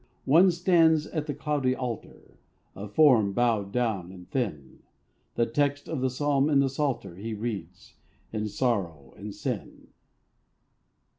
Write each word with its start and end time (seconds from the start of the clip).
One 0.25 0.49
stands 0.49 1.05
at 1.05 1.27
the 1.27 1.35
cloudy 1.35 1.75
altar, 1.75 2.39
A 2.75 2.87
form 2.87 3.33
bowed 3.33 3.71
down 3.71 4.11
and 4.11 4.27
thin; 4.31 4.79
The 5.35 5.45
text 5.45 5.87
of 5.87 6.01
the 6.01 6.09
psalm 6.09 6.49
in 6.49 6.57
the 6.59 6.69
psalter 6.69 7.17
He 7.17 7.35
reads, 7.35 7.97
is 8.33 8.57
sorrow 8.57 9.13
and 9.15 9.31
sin. 9.31 9.89